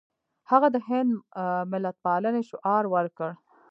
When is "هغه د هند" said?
0.51-1.11